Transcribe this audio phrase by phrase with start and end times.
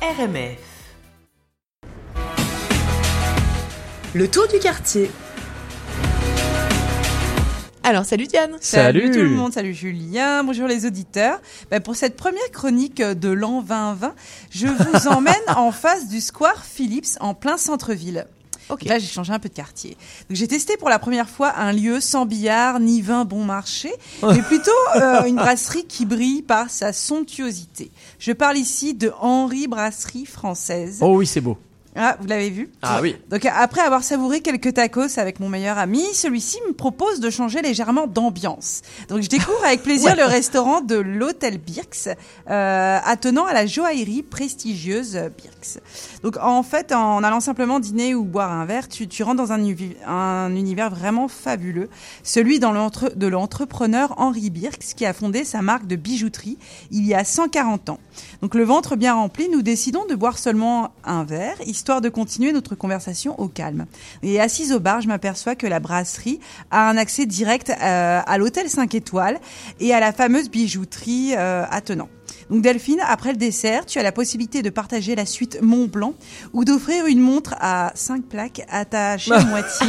[0.00, 0.58] RMF.
[4.14, 5.10] Le tour du quartier.
[7.82, 8.56] Alors, salut Diane.
[8.60, 9.10] Salut.
[9.10, 11.40] tout le monde, salut Julien, bonjour les auditeurs.
[11.72, 14.14] Ben, pour cette première chronique de l'an 2020,
[14.50, 18.28] je vous emmène en face du Square Philips en plein centre-ville.
[18.70, 18.84] Ok.
[18.84, 19.96] Là, j'ai changé un peu de quartier.
[20.28, 23.92] Donc, j'ai testé pour la première fois un lieu sans billard ni vin bon marché,
[24.22, 27.90] mais plutôt euh, une brasserie qui brille par sa somptuosité.
[28.18, 30.98] Je parle ici de Henri Brasserie Française.
[31.00, 31.56] Oh oui, c'est beau.
[32.00, 33.16] Ah, vous l'avez vu Ah oui.
[33.28, 37.60] Donc après avoir savouré quelques tacos avec mon meilleur ami, celui-ci me propose de changer
[37.60, 38.82] légèrement d'ambiance.
[39.08, 42.08] Donc je découvre avec plaisir le restaurant de l'hôtel Birks,
[42.48, 45.82] euh, attenant à la joaillerie prestigieuse Birks.
[46.22, 49.52] Donc en fait, en allant simplement dîner ou boire un verre, tu, tu rentres dans
[49.52, 51.90] un, univers vraiment fabuleux,
[52.22, 56.58] celui dans de l'entrepreneur Henri Birks qui a fondé sa marque de bijouterie
[56.92, 57.98] il y a 140 ans.
[58.42, 62.52] Donc le ventre bien rempli, nous décidons de boire seulement un verre, histoire de continuer
[62.52, 63.86] notre conversation au calme.
[64.22, 68.38] Et assise au bar, je m'aperçois que la brasserie a un accès direct euh, à
[68.38, 69.38] l'hôtel 5 étoiles
[69.80, 72.08] et à la fameuse bijouterie euh, attenant.
[72.50, 76.14] Donc Delphine, après le dessert, tu as la possibilité de partager la suite Mont Blanc
[76.54, 78.84] ou d'offrir une montre à 5 plaques à
[79.46, 79.86] moitié.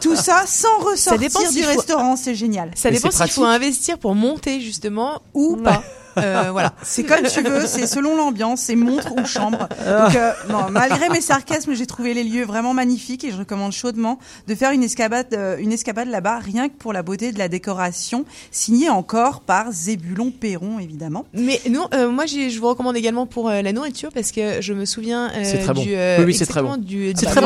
[0.00, 2.70] Tout ça sans ressortir dépend du faut- restaurant, c'est génial.
[2.74, 5.82] Ça Mais dépend s'il faut investir pour monter justement ou pas.
[6.18, 6.72] Euh, voilà.
[6.82, 9.68] C'est comme tu veux, c'est selon l'ambiance, c'est montre ou chambre.
[9.70, 13.72] Donc, euh, non, malgré mes sarcasmes, j'ai trouvé les lieux vraiment magnifiques et je recommande
[13.72, 17.38] chaudement de faire une escapade, euh, une escapade là-bas, rien que pour la beauté de
[17.38, 21.24] la décoration, signée encore par Zébulon Perron, évidemment.
[21.32, 24.60] Mais non, euh, moi j'ai- je vous recommande également pour euh, la nourriture parce que
[24.60, 25.82] je me souviens euh, C'est très bon.
[25.82, 25.94] du.
[25.94, 26.76] euh, Oui, oui, c'est très bon.
[26.76, 27.40] Du, C'est du- très.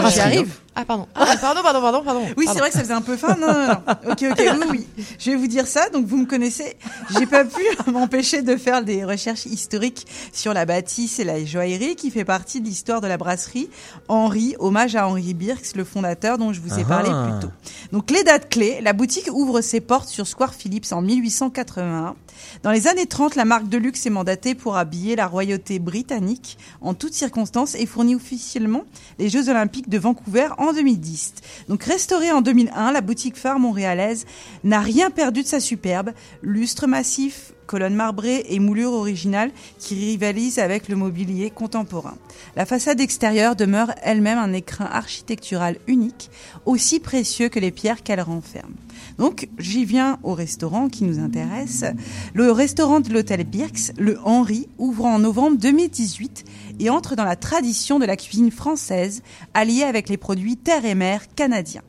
[0.76, 1.06] Ah pardon.
[1.14, 2.26] Ah, pardon, pardon, pardon, pardon.
[2.36, 3.36] Oui, c'est vrai que ça faisait un peu fin.
[3.36, 4.10] Non, non, non.
[4.10, 5.04] Ok, ok, oui, oui.
[5.20, 5.88] Je vais vous dire ça.
[5.90, 6.76] Donc, vous me connaissez.
[7.16, 11.94] J'ai pas pu m'empêcher de faire des recherches historiques sur la bâtisse et la joaillerie
[11.94, 13.70] qui fait partie de l'histoire de la brasserie.
[14.08, 16.88] Henri, hommage à Henri Birks, le fondateur dont je vous ai Ah.
[16.88, 17.52] parlé plus tôt.
[17.92, 18.80] Donc, les dates clés.
[18.82, 22.16] La boutique ouvre ses portes sur Square Phillips en 1881.
[22.64, 26.58] Dans les années 30, la marque de luxe est mandatée pour habiller la royauté britannique
[26.80, 28.82] en toutes circonstances et fournit officiellement
[29.18, 31.34] les Jeux Olympiques de Vancouver en 2010.
[31.68, 34.26] Donc restaurée en 2001, la boutique phare montréalaise
[34.62, 40.58] n'a rien perdu de sa superbe, lustre massif, colonnes marbrées et moulures originales qui rivalisent
[40.58, 42.16] avec le mobilier contemporain.
[42.56, 46.30] La façade extérieure demeure elle-même un écrin architectural unique,
[46.66, 48.74] aussi précieux que les pierres qu'elle renferme.
[49.18, 51.84] Donc, j'y viens au restaurant qui nous intéresse.
[52.32, 56.44] Le restaurant de l'hôtel Birks, le Henri, ouvre en novembre 2018
[56.80, 60.94] et entre dans la tradition de la cuisine française, alliée avec les produits terre et
[60.94, 61.82] mer canadiens.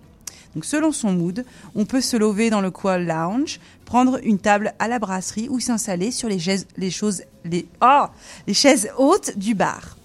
[0.61, 1.45] Selon son mood,
[1.75, 5.59] on peut se lever dans le coin lounge, prendre une table à la brasserie ou
[5.59, 8.11] s'installer sur les chaises, choses, les, ah,
[8.47, 9.97] les chaises hautes du bar.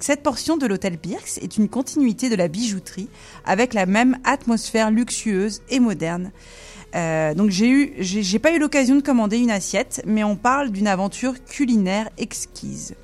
[0.00, 3.08] Cette portion de l'hôtel Birks est une continuité de la bijouterie
[3.44, 6.30] avec la même atmosphère luxueuse et moderne.
[6.94, 11.42] Euh, donc j'ai pas eu l'occasion de commander une assiette, mais on parle d'une aventure
[11.44, 12.94] culinaire exquise.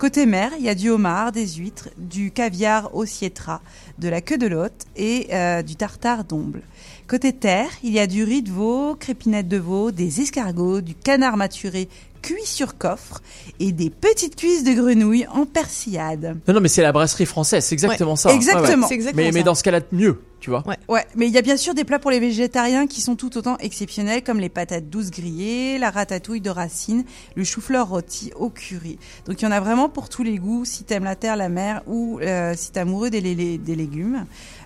[0.00, 3.60] Côté mer, il y a du homard, des huîtres, du caviar au sietra,
[3.98, 6.62] de la queue de l'hôte et euh, du tartare d'omble.
[7.06, 10.94] Côté terre, il y a du riz de veau, crépinettes de veau, des escargots, du
[10.94, 13.20] canard maturé cuit sur coffre
[13.58, 16.36] et des petites cuisses de grenouilles en persillade.
[16.46, 18.32] Non, non, mais c'est la brasserie française, c'est exactement ça.
[18.32, 18.86] exactement.
[18.86, 19.44] C'est exactement Mais, mais ça.
[19.46, 20.62] dans ce cas-là, mieux, tu vois.
[20.66, 20.76] Ouais.
[20.88, 23.36] Ouais, mais il y a bien sûr des plats pour les végétariens qui sont tout
[23.38, 27.04] autant exceptionnels comme les patates douces grillées, la ratatouille de racines,
[27.36, 28.98] le chou-fleur rôti au curry.
[29.26, 31.48] Donc il y en a vraiment pour tous les goûts si t'aimes la terre, la
[31.48, 34.24] mer ou euh, si t'es amoureux des, lé- des légumes.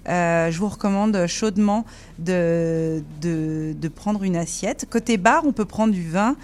[0.09, 1.85] Euh, je vous recommande chaudement
[2.19, 4.87] de, de, de prendre une assiette.
[4.91, 6.37] Côté bar, on peut prendre du vin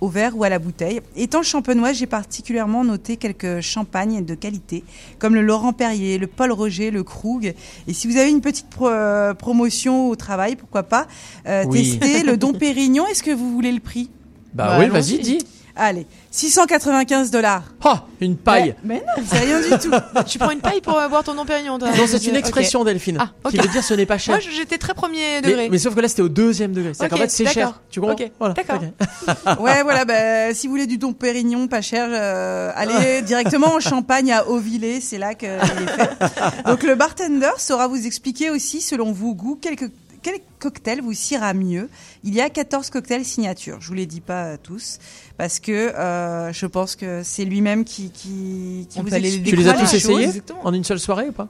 [0.00, 1.00] au verre ou à la bouteille.
[1.16, 4.84] Étant champenoise, j'ai particulièrement noté quelques champagnes de qualité,
[5.18, 7.54] comme le Laurent Perrier, le Paul Roger, le Krug.
[7.88, 11.06] Et si vous avez une petite pro- euh, promotion au travail, pourquoi pas
[11.46, 11.98] euh, Oui.
[11.98, 13.06] tester le Dom Pérignon.
[13.06, 14.10] Est-ce que vous voulez le prix?
[14.54, 15.38] Bah Bah, oui, vas-y, dis.
[15.78, 17.62] Allez, 695 dollars.
[17.84, 18.74] Ah, une paille.
[18.82, 19.90] Mais, mais non, c'est rien du tout.
[20.26, 21.78] Tu prends une paille pour boire ton nom Pérignon.
[21.78, 21.88] toi.
[21.90, 23.50] Non, c'est une expression, Delphine, Ah, ok.
[23.52, 24.34] qui veut dire ce n'est pas cher.
[24.34, 25.64] Moi j'étais très premier degré.
[25.64, 26.94] mais, mais sauf que là, c'était au deuxième degré.
[26.94, 27.80] C'est-à-dire qu'en fait, c'est cher.
[27.90, 28.76] Tu comprends Ok, Voilà, d'accord.
[28.76, 29.60] ok.
[29.60, 33.80] Ouais, voilà, bah, si vous voulez du Dom Pérignon pas cher, euh, allez directement en
[33.80, 36.64] Champagne à Auvillers, c'est là qu'il est fait.
[36.66, 39.90] Donc le bartender saura vous expliquer aussi, selon vos goûts, quelques
[40.26, 41.88] quel cocktail vous siera mieux
[42.24, 43.78] Il y a 14 cocktails signature.
[43.80, 44.98] Je vous les dis pas euh, tous
[45.38, 49.68] parce que euh, je pense que c'est lui-même qui qui, qui vous explique Tu les
[49.68, 51.46] as tous essayés en une seule soirée ou pas?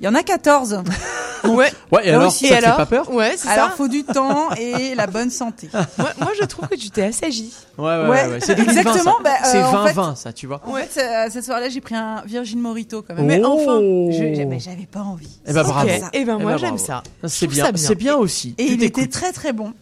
[0.00, 0.82] Il y en a 14.
[1.54, 1.70] Ouais.
[1.92, 3.74] Ouais, et alors, aussi, ça et fait alors pas peur Ouais, c'est Alors, ça.
[3.76, 5.68] faut du temps et la bonne santé.
[5.98, 7.52] Moi, moi, je trouve que tu t'es assagi.
[7.78, 8.08] Ouais, ouais, ouais.
[8.08, 8.38] Ouais, ouais.
[8.40, 9.22] C'est 2020, exactement, ça.
[9.24, 10.60] bah, euh, c'est en fait- 20-20, ça, tu vois.
[10.66, 13.26] En fait, euh, cette soirée-là, j'ai pris un Virgin Morito quand même.
[13.26, 13.58] Mais Oh.
[13.60, 13.80] enfin,
[14.58, 15.28] j'avais pas envie.
[15.46, 15.86] Eh ben, C'est bravo.
[15.86, 16.00] comme Ok.
[16.02, 16.10] ça.
[16.12, 17.02] Et ben Eh moi ben, j'aime ça.
[17.24, 18.54] C'est Je trouve bien, c'est bien aussi.
[18.58, 19.72] Et il était très très bon.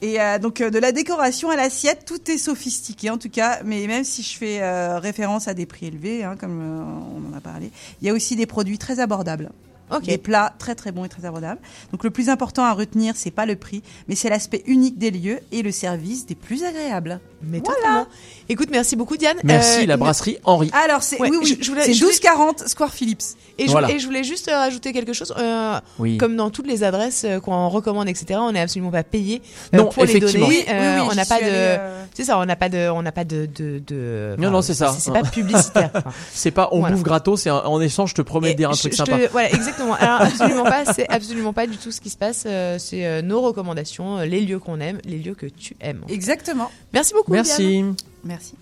[0.00, 3.58] Et euh, donc euh, de la décoration à l'assiette, tout est sophistiqué en tout cas.
[3.64, 6.82] Mais même si je fais euh, référence à des prix élevés, hein, comme euh,
[7.20, 9.50] on en a parlé, il y a aussi des produits très abordables.
[9.90, 10.04] Ok.
[10.04, 11.60] Des plats très très bons et très abordables.
[11.92, 15.10] Donc le plus important à retenir, c'est pas le prix, mais c'est l'aspect unique des
[15.10, 17.20] lieux et le service des plus agréables.
[17.42, 18.06] Mais totalement.
[18.48, 19.36] Écoute, merci beaucoup Diane.
[19.44, 20.70] Merci, Euh, la brasserie Henri.
[20.72, 23.22] Alors c'est Ouais, oui oui, je- je voulais- c'est je voulais- 1240 Square Phillips.
[23.60, 23.90] Et je, Voilà.
[23.90, 25.34] et je voulais juste euh, rajouter quelque chose.
[25.36, 26.16] euh, Oui.
[26.16, 29.42] Comme dans toutes les adresses qu'on recommande, etc., on n'est absolument pas payé
[29.74, 30.46] euh, Non, pour les effectivement.
[30.46, 30.58] donner.
[30.60, 31.78] Oui, oui, Euh, oui, on n'a pas de.
[32.14, 34.74] C'est ça, on n'a pas de, on n'a pas de, de, de- Non, non, c'est
[34.74, 34.94] ça.
[34.98, 35.90] C'est pas publicitaire.
[36.32, 36.94] C'est pas on Voilà.
[36.94, 39.02] bouffe gratos, c'est en échange, je te promets Et de dire un je- truc je
[39.02, 39.26] te- sympa.
[39.32, 39.94] voilà, exactement.
[39.94, 42.46] Alors absolument pas, c'est absolument pas du tout ce qui se passe.
[42.78, 46.02] c'est nos recommandations, les lieux qu'on aime, les lieux que tu aimes.
[46.08, 46.70] Exactement.
[46.92, 47.27] Merci beaucoup.
[47.28, 47.84] Merci.
[48.24, 48.54] Merci.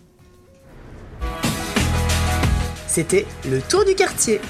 [2.87, 4.41] C'était le tour du quartier.